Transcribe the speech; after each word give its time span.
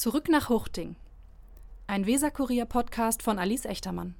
Zurück 0.00 0.30
nach 0.30 0.48
Huchting. 0.48 0.96
Ein 1.86 2.06
Weserkurier-Podcast 2.06 3.22
von 3.22 3.38
Alice 3.38 3.66
Echtermann. 3.66 4.14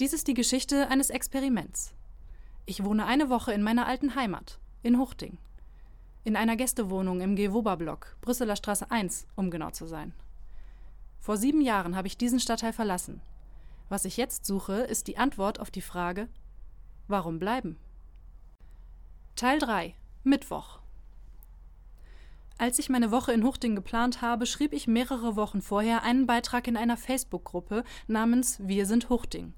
Dies 0.00 0.14
ist 0.14 0.26
die 0.26 0.32
Geschichte 0.32 0.88
eines 0.88 1.10
Experiments. 1.10 1.92
Ich 2.64 2.82
wohne 2.82 3.04
eine 3.04 3.28
Woche 3.28 3.52
in 3.52 3.62
meiner 3.62 3.86
alten 3.86 4.14
Heimat, 4.14 4.58
in 4.82 4.98
Huchting. 4.98 5.36
In 6.24 6.34
einer 6.34 6.56
Gästewohnung 6.56 7.20
im 7.20 7.36
Gewoba-Block, 7.36 8.16
Brüsseler 8.22 8.56
Straße 8.56 8.90
1, 8.90 9.26
um 9.36 9.50
genau 9.50 9.70
zu 9.70 9.84
sein. 9.84 10.14
Vor 11.20 11.36
sieben 11.36 11.60
Jahren 11.60 11.94
habe 11.94 12.08
ich 12.08 12.16
diesen 12.16 12.40
Stadtteil 12.40 12.72
verlassen. 12.72 13.20
Was 13.90 14.06
ich 14.06 14.16
jetzt 14.16 14.46
suche, 14.46 14.76
ist 14.76 15.08
die 15.08 15.18
Antwort 15.18 15.60
auf 15.60 15.70
die 15.70 15.82
Frage: 15.82 16.30
Warum 17.06 17.38
bleiben? 17.38 17.76
Teil 19.34 19.58
3 19.58 19.94
Mittwoch 20.24 20.80
als 22.58 22.78
ich 22.78 22.88
meine 22.88 23.10
Woche 23.10 23.32
in 23.32 23.44
Huchting 23.44 23.74
geplant 23.76 24.22
habe, 24.22 24.46
schrieb 24.46 24.72
ich 24.72 24.86
mehrere 24.86 25.36
Wochen 25.36 25.60
vorher 25.60 26.02
einen 26.02 26.26
Beitrag 26.26 26.66
in 26.66 26.78
einer 26.78 26.96
Facebook-Gruppe 26.96 27.84
namens 28.06 28.58
Wir 28.62 28.86
sind 28.86 29.10
Huchting. 29.10 29.52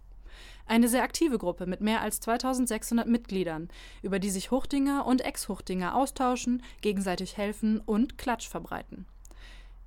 Eine 0.66 0.88
sehr 0.88 1.04
aktive 1.04 1.38
Gruppe 1.38 1.66
mit 1.66 1.80
mehr 1.80 2.02
als 2.02 2.18
2600 2.20 3.06
Mitgliedern, 3.06 3.68
über 4.02 4.18
die 4.18 4.30
sich 4.30 4.50
Huchtinger 4.50 5.06
und 5.06 5.24
Ex-Huchtinger 5.24 5.94
austauschen, 5.94 6.62
gegenseitig 6.80 7.36
helfen 7.36 7.80
und 7.80 8.18
Klatsch 8.18 8.48
verbreiten. 8.48 9.06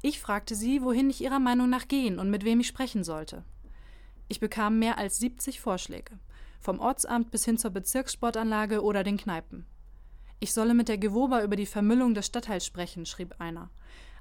Ich 0.02 0.20
fragte 0.20 0.56
sie, 0.56 0.82
wohin 0.82 1.10
ich 1.10 1.22
ihrer 1.22 1.40
Meinung 1.40 1.70
nach 1.70 1.88
gehen 1.88 2.18
und 2.18 2.32
mit 2.32 2.46
wem 2.46 2.62
ich 2.62 2.68
sprechen 2.68 3.04
sollte. 3.04 3.44
Ich 4.30 4.40
bekam 4.40 4.80
mehr 4.80 4.98
als 4.98 5.20
70 5.20 5.60
Vorschläge, 5.60 6.18
vom 6.62 6.80
Ortsamt 6.80 7.30
bis 7.30 7.44
hin 7.44 7.58
zur 7.58 7.72
Bezirkssportanlage 7.72 8.82
oder 8.82 9.04
den 9.04 9.18
Kneipen. 9.18 9.66
Ich 10.44 10.54
solle 10.54 10.74
mit 10.74 10.90
der 10.90 10.98
Gewoba 10.98 11.44
über 11.44 11.56
die 11.56 11.68
Vermüllung 11.68 12.16
des 12.16 12.26
Stadtteils 12.26 12.66
sprechen, 12.66 13.06
schrieb 13.06 13.36
einer. 13.38 13.70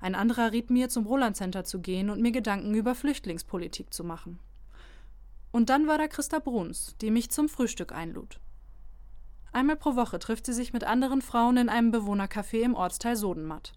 Ein 0.02 0.14
anderer 0.14 0.52
riet 0.52 0.68
mir, 0.68 0.90
zum 0.90 1.06
Roland 1.06 1.34
Center 1.34 1.64
zu 1.64 1.80
gehen 1.80 2.10
und 2.10 2.20
mir 2.20 2.30
Gedanken 2.30 2.74
über 2.74 2.94
Flüchtlingspolitik 2.94 3.94
zu 3.94 4.04
machen. 4.04 4.38
Und 5.50 5.70
dann 5.70 5.88
war 5.88 5.96
da 5.96 6.08
Christa 6.08 6.38
Bruns, 6.38 6.94
die 7.00 7.10
mich 7.10 7.30
zum 7.30 7.48
Frühstück 7.48 7.92
einlud. 7.92 8.38
Einmal 9.52 9.76
pro 9.76 9.96
Woche 9.96 10.18
trifft 10.18 10.44
sie 10.44 10.52
sich 10.52 10.74
mit 10.74 10.84
anderen 10.84 11.22
Frauen 11.22 11.56
in 11.56 11.70
einem 11.70 11.90
Bewohnercafé 11.90 12.60
im 12.60 12.74
Ortsteil 12.74 13.16
Sodenmatt. 13.16 13.72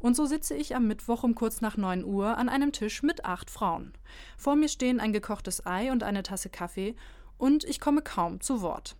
Und 0.00 0.16
so 0.16 0.26
sitze 0.26 0.56
ich 0.56 0.74
am 0.74 0.88
Mittwoch 0.88 1.22
um 1.22 1.36
kurz 1.36 1.60
nach 1.60 1.76
neun 1.76 2.04
Uhr 2.04 2.36
an 2.36 2.48
einem 2.48 2.72
Tisch 2.72 3.04
mit 3.04 3.24
acht 3.24 3.48
Frauen. 3.48 3.92
Vor 4.36 4.56
mir 4.56 4.68
stehen 4.68 4.98
ein 4.98 5.12
gekochtes 5.12 5.64
Ei 5.66 5.92
und 5.92 6.02
eine 6.02 6.24
Tasse 6.24 6.50
Kaffee, 6.50 6.96
und 7.38 7.62
ich 7.62 7.78
komme 7.78 8.02
kaum 8.02 8.40
zu 8.40 8.60
Wort. 8.60 8.96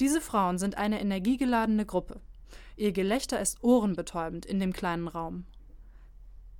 Diese 0.00 0.20
Frauen 0.20 0.58
sind 0.58 0.76
eine 0.76 1.00
energiegeladene 1.00 1.86
Gruppe. 1.86 2.20
Ihr 2.76 2.92
Gelächter 2.92 3.40
ist 3.40 3.64
ohrenbetäubend 3.64 4.44
in 4.44 4.60
dem 4.60 4.74
kleinen 4.74 5.08
Raum. 5.08 5.44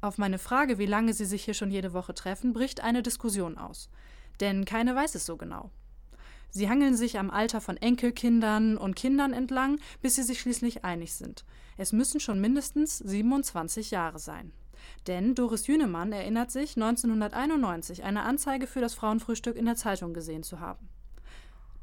Auf 0.00 0.16
meine 0.16 0.38
Frage, 0.38 0.78
wie 0.78 0.86
lange 0.86 1.12
sie 1.12 1.26
sich 1.26 1.44
hier 1.44 1.54
schon 1.54 1.70
jede 1.70 1.92
Woche 1.92 2.14
treffen, 2.14 2.52
bricht 2.52 2.82
eine 2.82 3.02
Diskussion 3.02 3.58
aus. 3.58 3.90
Denn 4.40 4.64
keine 4.64 4.94
weiß 4.94 5.14
es 5.14 5.26
so 5.26 5.36
genau. 5.36 5.70
Sie 6.50 6.70
hangeln 6.70 6.96
sich 6.96 7.18
am 7.18 7.30
Alter 7.30 7.60
von 7.60 7.76
Enkelkindern 7.76 8.78
und 8.78 8.96
Kindern 8.96 9.34
entlang, 9.34 9.78
bis 10.00 10.14
sie 10.14 10.22
sich 10.22 10.40
schließlich 10.40 10.84
einig 10.84 11.12
sind. 11.14 11.44
Es 11.76 11.92
müssen 11.92 12.20
schon 12.20 12.40
mindestens 12.40 12.98
27 12.98 13.90
Jahre 13.90 14.18
sein. 14.18 14.52
Denn 15.06 15.34
Doris 15.34 15.66
Jünemann 15.66 16.12
erinnert 16.12 16.50
sich, 16.50 16.76
1991 16.76 18.04
eine 18.04 18.22
Anzeige 18.22 18.66
für 18.66 18.80
das 18.80 18.94
Frauenfrühstück 18.94 19.56
in 19.56 19.66
der 19.66 19.76
Zeitung 19.76 20.14
gesehen 20.14 20.42
zu 20.42 20.60
haben. 20.60 20.88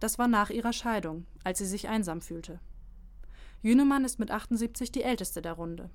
Das 0.04 0.20
war 0.20 0.28
nach 0.28 0.50
ihrer 0.50 0.74
Scheidung, 0.74 1.26
als 1.46 1.60
sie 1.60 1.66
sich 1.66 1.88
einsam 1.88 2.20
fühlte. 2.20 2.60
Jünemann 3.62 4.04
ist 4.04 4.20
mit 4.20 4.32
78 4.32 4.92
die 4.92 5.02
älteste 5.02 5.42
der 5.42 5.54
Runde. 5.54 5.90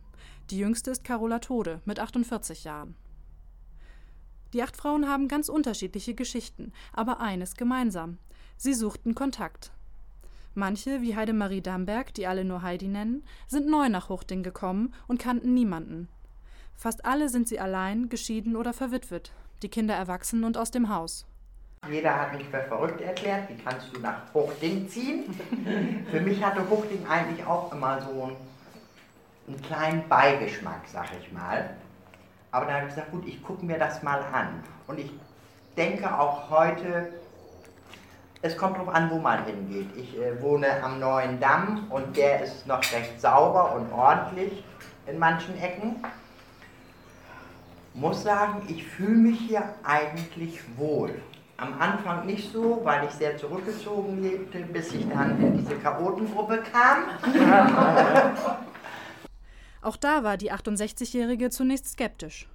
Die 0.48 0.56
jüngste 0.56 0.91
ist 0.91 1.05
Carola 1.05 1.41
Tode 1.41 1.83
mit 1.84 2.01
48 2.01 2.64
Jahren. 2.64 2.97
Die 4.55 4.62
acht 4.62 4.79
Frauen 4.79 5.11
haben 5.11 5.29
ganz 5.29 5.51
unterschiedliche 5.51 6.14
Geschichten, 6.14 6.73
aber 6.95 7.20
eines 7.20 7.55
gemeinsam. 7.55 8.17
Sie 8.56 8.73
suchten 8.73 9.14
Kontakt. 9.14 9.73
Manche, 10.55 11.02
wie 11.02 11.14
Heidemarie 11.14 11.61
Damberg, 11.61 12.14
die 12.14 12.27
alle 12.27 12.47
nur 12.47 12.63
Heidi 12.63 12.89
nennen, 12.89 13.24
sind 13.47 13.68
neu 13.68 13.91
nach 13.91 14.08
Huchting 14.08 14.42
gekommen 14.42 14.95
und 15.07 15.20
kannten 15.20 15.52
niemanden. 15.52 16.08
Fast 16.74 17.05
alle 17.05 17.29
sind 17.29 17.47
sie 17.47 17.61
allein, 17.61 18.08
geschieden 18.08 18.57
oder 18.57 18.73
verwitwet, 18.73 19.35
die 19.61 19.68
Kinder 19.68 19.95
erwachsen 19.95 20.45
und 20.45 20.57
aus 20.57 20.70
dem 20.70 20.89
Haus. 20.89 21.27
Jeder 21.86 22.20
hat 22.20 22.34
mich 22.34 22.46
für 22.48 22.61
verrückt 22.61 23.00
erklärt, 23.00 23.48
wie 23.48 23.62
kannst 23.62 23.94
du 23.94 24.00
nach 24.00 24.22
Huchting 24.34 24.89
ziehen? 24.89 25.24
für 26.11 26.20
mich 26.20 26.42
hatte 26.42 26.68
Huchting 26.68 27.06
eigentlich 27.06 27.46
auch 27.46 27.72
immer 27.72 28.02
so 28.02 28.24
einen, 28.24 28.36
einen 29.46 29.62
kleinen 29.62 30.08
Beigeschmack, 30.08 30.83
sag 30.86 31.08
ich 31.20 31.33
mal. 31.33 31.70
Aber 32.50 32.67
dann 32.67 32.74
habe 32.74 32.88
ich 32.88 32.94
gesagt, 32.94 33.11
gut, 33.11 33.27
ich 33.27 33.42
gucke 33.42 33.64
mir 33.64 33.78
das 33.78 34.02
mal 34.02 34.20
an. 34.33 34.62
Und 34.86 34.98
ich 34.98 35.11
denke 35.77 36.18
auch 36.18 36.50
heute, 36.50 37.12
es 38.42 38.56
kommt 38.56 38.77
darauf 38.77 38.94
an, 38.94 39.11
wo 39.11 39.18
man 39.18 39.44
hingeht. 39.44 39.88
Ich 39.96 40.18
äh, 40.18 40.40
wohne 40.42 40.83
am 40.83 41.00
Neuen 41.00 41.40
Damm 41.40 41.86
und 41.90 42.17
der 42.17 42.42
ist 42.42 42.67
noch 42.67 42.83
recht 42.92 43.20
sauber 43.20 43.74
und 43.74 43.92
ordentlich 43.92 44.64
in 45.06 45.18
manchen 45.18 45.58
Ecken. 45.61 45.96
Muss 47.94 48.22
sagen, 48.22 48.62
ich 48.68 48.86
fühle 48.86 49.17
mich 49.17 49.40
hier 49.40 49.62
eigentlich 49.83 50.61
wohl. 50.77 51.20
Am 51.61 51.74
Anfang 51.80 52.24
nicht 52.24 52.52
so, 52.52 52.80
weil 52.85 53.05
ich 53.08 53.11
sehr 53.11 53.36
zurückgezogen 53.36 54.23
lebte, 54.23 54.61
bis 54.61 54.92
ich 54.95 55.08
dann 55.08 55.42
in 55.42 55.58
diese 55.58 55.74
Chaotengruppe 55.74 56.63
kam. 56.73 57.08
Auch 59.83 59.97
da 59.97 60.23
war 60.23 60.36
die 60.36 60.52
68-Jährige 60.52 61.51
zunächst 61.51 61.89
skeptisch. 61.89 62.48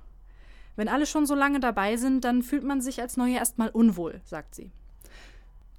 Wenn 0.78 0.88
alle 0.88 1.06
schon 1.06 1.26
so 1.26 1.36
lange 1.36 1.60
dabei 1.60 1.98
sind, 1.98 2.24
dann 2.24 2.44
fühlt 2.44 2.64
man 2.64 2.80
sich 2.80 3.02
als 3.02 3.18
Neue 3.18 3.36
erstmal 3.36 3.72
unwohl, 3.72 4.22
sagt 4.24 4.56
sie. 4.56 4.72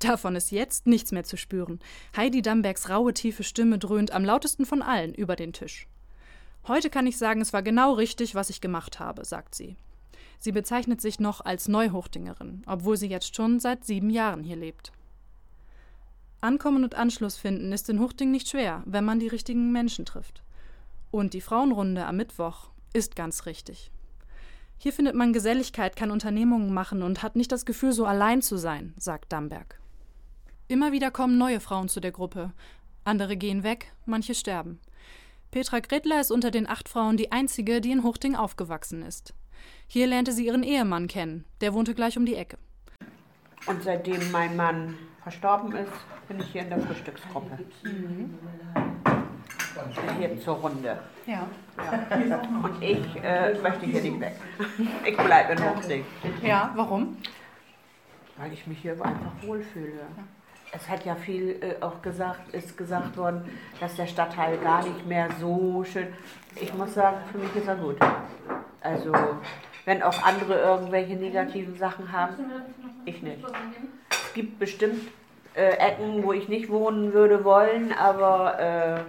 Davon 0.01 0.37
ist 0.37 0.51
jetzt 0.51 0.87
nichts 0.87 1.11
mehr 1.11 1.25
zu 1.25 1.39
spüren. 1.39 1.81
Heidi 2.15 2.43
Dambergs 2.43 2.91
raue, 2.91 3.15
tiefe 3.15 3.43
Stimme 3.43 3.79
dröhnt 3.79 4.11
am 4.11 4.23
lautesten 4.27 4.67
von 4.67 4.83
allen 4.83 5.15
über 5.15 5.35
den 5.35 5.55
Tisch. 5.55 5.89
Heute 6.69 6.91
kann 6.91 7.07
ich 7.07 7.17
sagen, 7.17 7.41
es 7.41 7.55
war 7.55 7.63
genau 7.63 7.95
richtig, 7.95 8.35
was 8.35 8.51
ich 8.51 8.61
gemacht 8.61 9.01
habe, 9.01 9.25
sagt 9.25 9.55
sie. 9.55 9.77
Sie 10.39 10.53
bezeichnet 10.53 11.01
sich 11.01 11.21
noch 11.21 11.41
als 11.41 11.69
Neuhochdingerin, 11.69 12.63
obwohl 12.67 12.97
sie 12.97 13.09
jetzt 13.09 13.35
schon 13.35 13.61
seit 13.61 13.85
sieben 13.85 14.11
Jahren 14.11 14.43
hier 14.43 14.57
lebt. 14.57 14.93
Ankommen 16.41 16.85
und 16.85 16.95
Anschluss 16.95 17.37
finden 17.37 17.73
ist 17.73 17.89
in 17.89 18.01
Huchting 18.01 18.31
nicht 18.31 18.49
schwer, 18.49 18.83
wenn 18.85 19.05
man 19.05 19.19
die 19.19 19.29
richtigen 19.29 19.73
Menschen 19.73 20.05
trifft. 20.05 20.43
Und 21.11 21.33
die 21.33 21.41
Frauenrunde 21.41 22.05
am 22.05 22.17
Mittwoch 22.17 22.69
ist 22.93 23.17
ganz 23.17 23.47
richtig. 23.47 23.91
Hier 24.77 24.93
findet 24.93 25.15
man 25.15 25.33
Geselligkeit, 25.33 25.97
kann 25.97 26.11
Unternehmungen 26.11 26.75
machen 26.75 27.03
und 27.03 27.23
hat 27.23 27.37
nicht 27.37 27.51
das 27.53 27.65
Gefühl, 27.65 27.93
so 27.93 28.05
allein 28.05 28.43
zu 28.43 28.59
sein, 28.59 28.93
sagt 28.99 29.33
Damberg. 29.33 29.81
Immer 30.69 30.93
wieder 30.93 31.11
kommen 31.11 31.39
neue 31.39 31.61
Frauen 31.61 31.89
zu 31.89 32.01
der 32.01 32.13
Gruppe. 32.13 32.53
Andere 33.05 33.37
gehen 33.37 33.63
weg, 33.63 33.93
manche 34.05 34.35
sterben. 34.35 34.81
Petra 35.51 35.81
Gretler 35.81 36.21
ist 36.21 36.31
unter 36.31 36.51
den 36.51 36.69
acht 36.69 36.89
Frauen 36.89 37.17
die 37.17 37.33
einzige, 37.33 37.81
die 37.81 37.93
in 37.93 38.03
Huchting 38.03 38.35
aufgewachsen 38.35 39.03
ist. 39.03 39.35
Hier 39.87 40.07
lernte 40.07 40.33
sie 40.33 40.47
ihren 40.47 40.63
Ehemann 40.63 41.09
kennen. 41.09 41.45
Der 41.61 41.75
wohnte 41.75 41.95
gleich 41.95 42.17
um 42.17 42.27
die 42.27 42.37
Ecke. 42.37 42.59
Und 43.67 43.83
seitdem 43.83 44.31
mein 44.31 44.57
Mann 44.57 44.97
verstorben 45.23 45.75
ist, 45.75 45.93
bin 46.29 46.39
ich 46.41 46.47
hier 46.47 46.63
in 46.63 46.71
der 46.71 46.81
Frühstücksgruppe. 46.81 47.59
Mhm. 47.83 48.39
Hier 50.19 50.41
zur 50.41 50.57
Runde. 50.57 50.99
Ja. 51.27 51.47
ja. 51.77 52.43
Und 52.63 52.83
ich 52.83 53.23
äh, 53.23 53.55
möchte 53.61 53.87
hier 53.87 54.03
nicht 54.03 54.21
weg. 54.21 54.37
Ich 55.05 55.17
bleibe 55.17 55.53
in 55.53 55.65
Hochding. 55.65 56.05
Ja, 56.43 56.73
warum? 56.77 57.17
Weil 58.37 58.53
ich 58.53 58.67
mich 58.67 58.79
hier 58.79 58.93
einfach 58.93 59.33
wohlfühle. 59.43 60.07
Es 60.73 60.89
hat 60.89 61.05
ja 61.05 61.15
viel 61.15 61.57
äh, 61.61 61.83
auch 61.83 62.03
gesagt, 62.03 62.53
ist 62.53 62.77
gesagt 62.77 63.17
worden, 63.17 63.49
dass 63.81 63.97
der 63.97 64.07
Stadtteil 64.07 64.59
gar 64.59 64.85
nicht 64.85 65.07
mehr 65.07 65.29
so 65.41 65.85
schön. 65.85 66.09
Ich 66.61 66.73
muss 66.75 66.95
sagen, 66.95 67.19
für 67.31 67.39
mich 67.39 67.55
ist 67.55 67.69
er 67.69 67.77
gut. 67.77 67.97
Also 68.85 69.13
wenn 69.87 70.03
auch 70.03 70.23
andere 70.23 70.61
irgendwelche 70.61 71.15
negativen 71.15 71.77
Sachen 71.77 72.13
haben. 72.13 72.37
Ich 73.07 73.23
nicht. 73.23 73.45
Es 74.11 74.35
gibt 74.35 74.59
bestimmt 74.59 75.09
äh, 75.55 75.77
Ecken, 75.77 76.23
wo 76.23 76.33
ich 76.33 76.49
nicht 76.49 76.69
wohnen 76.69 77.13
würde 77.13 77.45
wollen, 77.45 77.93
aber 77.93 78.59
äh, 78.59 79.01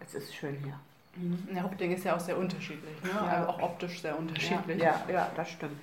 es 0.00 0.14
ist 0.14 0.34
schön 0.34 0.56
hier. 0.62 0.78
Mhm. 1.16 1.48
Der 1.54 1.62
Hauptding 1.62 1.92
ist 1.92 2.04
ja 2.04 2.16
auch 2.16 2.20
sehr 2.20 2.36
unterschiedlich, 2.36 3.02
ne? 3.04 3.10
Ja. 3.14 3.20
Also 3.20 3.48
auch 3.50 3.62
optisch 3.62 4.02
sehr 4.02 4.18
unterschiedlich. 4.18 4.82
Ja, 4.82 5.00
ja, 5.06 5.14
ja, 5.14 5.30
das 5.36 5.50
stimmt. 5.50 5.78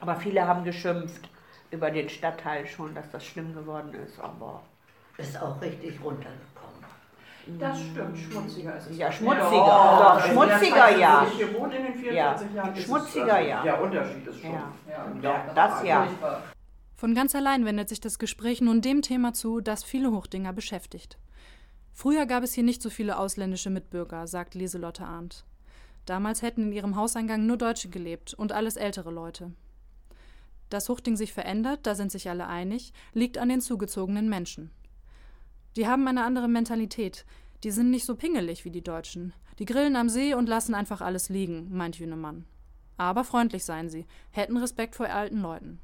Aber 0.00 0.16
viele 0.16 0.46
haben 0.46 0.64
geschimpft 0.64 1.28
über 1.70 1.90
den 1.90 2.08
Stadtteil 2.08 2.66
schon, 2.66 2.94
dass 2.94 3.10
das 3.10 3.24
schlimm 3.24 3.54
geworden 3.54 3.92
ist, 3.94 4.18
aber. 4.18 4.62
Ist 5.18 5.40
auch 5.40 5.60
richtig 5.60 5.98
runtergekommen. 6.02 6.40
Das 7.58 7.80
stimmt, 7.80 8.18
schmutziger 8.18 8.76
ist 8.76 8.90
es. 8.90 8.98
Ja, 8.98 9.10
schmutziger. 9.10 9.50
Ja, 9.50 10.14
Doch, 10.14 10.26
schmutziger, 10.26 10.98
ja. 10.98 11.26
Ich 11.26 11.54
wohne 11.54 11.76
in 11.76 11.84
den 11.84 11.94
44 11.94 12.48
ja. 12.54 12.56
Jahren. 12.56 12.76
Schmutziger, 12.76 13.40
es, 13.40 13.48
ja. 13.48 13.62
Der 13.62 13.82
Unterschied 13.82 14.26
ist 14.26 14.40
schon. 14.40 14.52
Ja, 14.52 14.72
ja 15.22 15.52
das 15.54 15.84
ja. 15.84 16.08
Von 16.96 17.14
ganz 17.14 17.34
allein 17.34 17.64
wendet 17.64 17.88
sich 17.88 18.00
das 18.00 18.18
Gespräch 18.18 18.60
nun 18.60 18.82
dem 18.82 19.02
Thema 19.02 19.32
zu, 19.32 19.60
das 19.60 19.84
viele 19.84 20.12
Hochdinger 20.12 20.52
beschäftigt. 20.52 21.18
Früher 21.92 22.26
gab 22.26 22.42
es 22.42 22.52
hier 22.52 22.64
nicht 22.64 22.82
so 22.82 22.90
viele 22.90 23.18
ausländische 23.18 23.70
Mitbürger, 23.70 24.26
sagt 24.26 24.54
Lieselotte 24.54 25.04
Arndt. 25.04 25.44
Damals 26.06 26.42
hätten 26.42 26.64
in 26.64 26.72
ihrem 26.72 26.96
Hauseingang 26.96 27.46
nur 27.46 27.56
Deutsche 27.56 27.88
gelebt 27.88 28.34
und 28.34 28.52
alles 28.52 28.76
ältere 28.76 29.10
Leute. 29.10 29.52
Dass 30.70 30.88
Huchting 30.88 31.16
sich 31.16 31.32
verändert, 31.32 31.80
da 31.82 31.94
sind 31.94 32.12
sich 32.12 32.30
alle 32.30 32.46
einig, 32.46 32.92
liegt 33.12 33.38
an 33.38 33.48
den 33.48 33.60
zugezogenen 33.60 34.28
Menschen. 34.28 34.70
Die 35.76 35.86
haben 35.86 36.06
eine 36.08 36.24
andere 36.24 36.48
Mentalität. 36.48 37.24
Die 37.62 37.70
sind 37.70 37.90
nicht 37.90 38.04
so 38.04 38.16
pingelig 38.16 38.64
wie 38.64 38.70
die 38.70 38.82
Deutschen. 38.82 39.32
Die 39.58 39.66
grillen 39.66 39.96
am 39.96 40.08
See 40.08 40.34
und 40.34 40.48
lassen 40.48 40.74
einfach 40.74 41.00
alles 41.00 41.28
liegen, 41.28 41.68
meint 41.70 41.98
Jünemann. 41.98 42.44
Aber 42.96 43.24
freundlich 43.24 43.64
seien 43.64 43.88
sie, 43.88 44.06
hätten 44.30 44.56
Respekt 44.56 44.96
vor 44.96 45.06
alten 45.06 45.40
Leuten. 45.40 45.78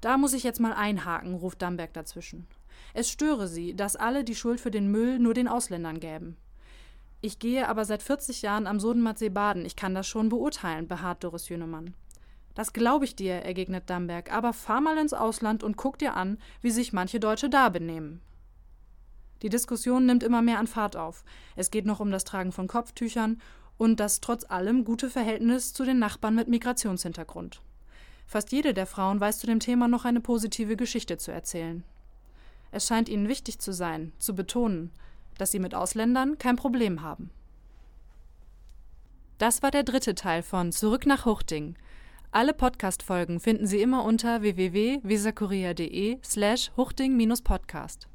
Da 0.00 0.18
muss 0.18 0.34
ich 0.34 0.42
jetzt 0.42 0.60
mal 0.60 0.74
einhaken, 0.74 1.34
ruft 1.34 1.62
Damberg 1.62 1.92
dazwischen. 1.94 2.46
Es 2.92 3.10
störe 3.10 3.48
sie, 3.48 3.74
dass 3.74 3.96
alle 3.96 4.22
die 4.22 4.34
Schuld 4.34 4.60
für 4.60 4.70
den 4.70 4.90
Müll 4.90 5.18
nur 5.18 5.34
den 5.34 5.48
Ausländern 5.48 5.98
gäben. 5.98 6.36
Ich 7.20 7.38
gehe 7.38 7.68
aber 7.68 7.86
seit 7.86 8.02
40 8.02 8.42
Jahren 8.42 8.66
am 8.66 8.78
Sodenmatsee 8.78 9.30
baden, 9.30 9.64
ich 9.64 9.76
kann 9.76 9.94
das 9.94 10.06
schon 10.06 10.28
beurteilen, 10.28 10.86
beharrt 10.86 11.24
Doris 11.24 11.48
Jünemann. 11.48 11.94
Das 12.54 12.74
glaube 12.74 13.06
ich 13.06 13.16
dir, 13.16 13.36
ergegnet 13.36 13.88
Damberg, 13.88 14.30
aber 14.30 14.52
fahr 14.52 14.82
mal 14.82 14.98
ins 14.98 15.14
Ausland 15.14 15.62
und 15.62 15.76
guck 15.78 15.98
dir 15.98 16.14
an, 16.14 16.38
wie 16.60 16.70
sich 16.70 16.92
manche 16.92 17.18
Deutsche 17.18 17.48
da 17.48 17.70
benehmen. 17.70 18.20
Die 19.42 19.48
Diskussion 19.48 20.06
nimmt 20.06 20.22
immer 20.22 20.42
mehr 20.42 20.58
an 20.58 20.66
Fahrt 20.66 20.96
auf. 20.96 21.24
Es 21.56 21.70
geht 21.70 21.86
noch 21.86 22.00
um 22.00 22.10
das 22.10 22.24
Tragen 22.24 22.52
von 22.52 22.66
Kopftüchern 22.66 23.40
und 23.76 24.00
das 24.00 24.20
trotz 24.20 24.44
allem 24.48 24.84
gute 24.84 25.10
Verhältnis 25.10 25.72
zu 25.72 25.84
den 25.84 25.98
Nachbarn 25.98 26.34
mit 26.34 26.48
Migrationshintergrund. 26.48 27.60
Fast 28.26 28.52
jede 28.52 28.72
der 28.74 28.86
Frauen 28.86 29.20
weiß 29.20 29.38
zu 29.38 29.46
dem 29.46 29.60
Thema 29.60 29.88
noch 29.88 30.04
eine 30.04 30.20
positive 30.20 30.76
Geschichte 30.76 31.18
zu 31.18 31.30
erzählen. 31.30 31.84
Es 32.70 32.86
scheint 32.86 33.08
ihnen 33.08 33.28
wichtig 33.28 33.58
zu 33.58 33.72
sein, 33.72 34.12
zu 34.18 34.34
betonen, 34.34 34.90
dass 35.38 35.50
sie 35.52 35.58
mit 35.58 35.74
Ausländern 35.74 36.38
kein 36.38 36.56
Problem 36.56 37.02
haben. 37.02 37.30
Das 39.38 39.62
war 39.62 39.70
der 39.70 39.82
dritte 39.82 40.14
Teil 40.14 40.42
von 40.42 40.72
Zurück 40.72 41.06
nach 41.06 41.26
Huchting. 41.26 41.76
Alle 42.30 42.54
Podcast-Folgen 42.54 43.40
finden 43.40 43.66
Sie 43.66 43.80
immer 43.80 44.04
unter 44.04 44.42
www.weserkurier.de 44.42 46.18
slash 46.24 46.72
huchting-podcast. 46.76 48.08